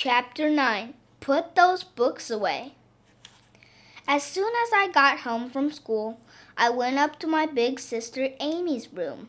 [0.00, 2.74] Chapter 9 Put Those Books Away.
[4.06, 6.20] As soon as I got home from school,
[6.56, 9.28] I went up to my big sister Amy's room.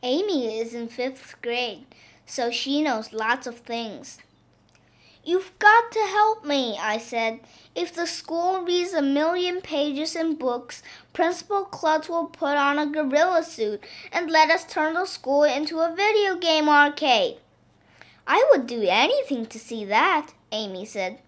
[0.00, 1.86] Amy is in fifth grade,
[2.24, 4.18] so she knows lots of things.
[5.24, 7.40] You've got to help me, I said.
[7.74, 12.86] If the school reads a million pages in books, Principal Klutz will put on a
[12.86, 13.82] gorilla suit
[14.12, 17.38] and let us turn the school into a video game arcade.
[18.26, 21.20] I would do anything to see that, Amy said.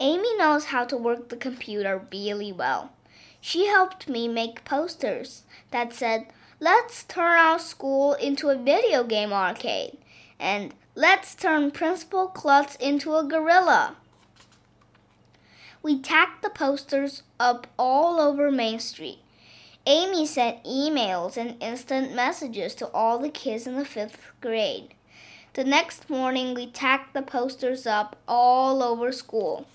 [0.00, 2.92] Amy knows how to work the computer really well.
[3.40, 6.26] She helped me make posters that said,
[6.60, 9.98] Let's turn our school into a video game arcade,
[10.38, 13.96] and Let's turn Principal Klutz into a gorilla.
[15.82, 19.18] We tacked the posters up all over Main Street.
[19.86, 24.94] Amy sent emails and instant messages to all the kids in the fifth grade.
[25.54, 29.68] The next morning, we tacked the posters up all over school.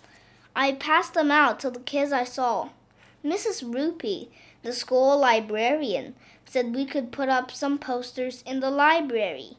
[0.53, 2.71] I passed them out to the kids I saw.
[3.23, 3.63] Mrs.
[3.63, 4.27] Roopy,
[4.61, 9.55] the school librarian, said we could put up some posters in the library.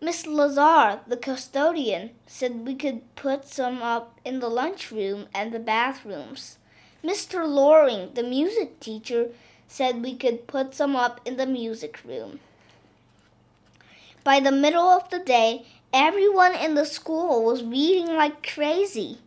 [0.00, 5.58] Miss Lazar, the custodian, said we could put some up in the lunchroom and the
[5.58, 6.56] bathrooms.
[7.04, 7.46] Mr.
[7.46, 9.28] Loring, the music teacher,
[9.68, 12.40] said we could put some up in the music room.
[14.24, 19.18] By the middle of the day, everyone in the school was reading like crazy.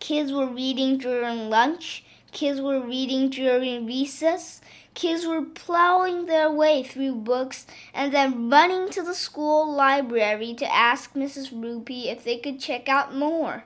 [0.00, 4.60] Kids were reading during lunch, kids were reading during recess,
[4.94, 10.74] kids were plowing their way through books and then running to the school library to
[10.74, 11.52] ask Mrs.
[11.52, 13.62] Roopy if they could check out more.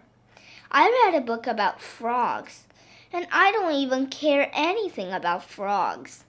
[0.71, 2.65] I read a book about frogs,
[3.11, 6.25] and I don't even care anything about frogs.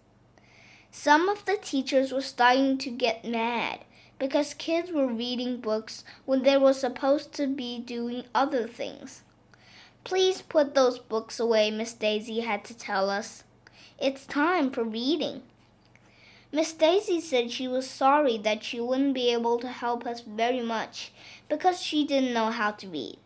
[0.92, 3.80] Some of the teachers were starting to get mad
[4.18, 9.22] because kids were reading books when they were supposed to be doing other things.
[10.04, 13.44] Please put those books away, Miss Daisy had to tell us.
[14.00, 15.42] It's time for reading.
[16.52, 20.62] Miss Daisy said she was sorry that she wouldn't be able to help us very
[20.62, 21.12] much
[21.50, 23.18] because she didn't know how to read.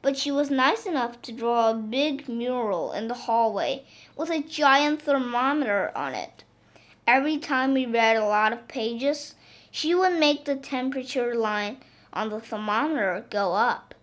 [0.00, 3.84] But she was nice enough to draw a big mural in the hallway
[4.16, 6.44] with a giant thermometer on it.
[7.06, 9.34] Every time we read a lot of pages,
[9.72, 11.78] she would make the temperature line
[12.12, 13.94] on the thermometer go up.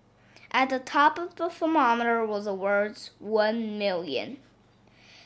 [0.52, 4.38] At the top of the thermometer was the words 1 million.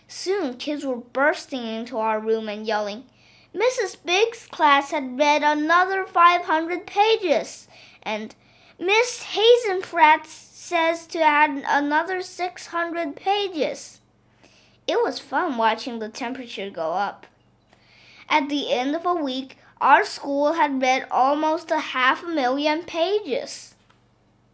[0.07, 3.05] Soon kids were bursting into our room and yelling,
[3.55, 3.97] Mrs.
[4.03, 7.67] Big's class had read another 500 pages,
[8.01, 8.35] and
[8.79, 14.01] Miss Hazenfratz says to add another 600 pages.
[14.87, 17.27] It was fun watching the temperature go up.
[18.27, 22.83] At the end of a week, our school had read almost a half a million
[22.83, 23.72] pages.